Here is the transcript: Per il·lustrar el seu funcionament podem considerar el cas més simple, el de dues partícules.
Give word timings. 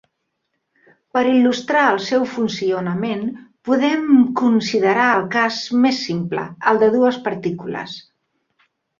Per 1.15 1.21
il·lustrar 1.31 1.81
el 1.89 1.99
seu 2.05 2.23
funcionament 2.37 3.21
podem 3.69 4.07
considerar 4.39 5.03
el 5.17 5.27
cas 5.35 5.59
més 5.83 5.99
simple, 6.07 6.47
el 6.73 6.81
de 6.85 6.89
dues 6.97 7.21
partícules. 7.29 7.95